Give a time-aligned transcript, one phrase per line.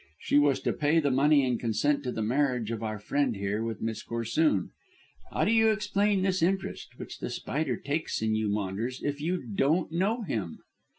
[0.17, 3.61] She was to pay the money and consent to the marriage of our friend here
[3.63, 4.71] with Miss Corsoon.
[5.31, 9.43] How do you explain this interest which The Spider takes in you, Maunders, if you
[9.45, 10.57] don't know him?"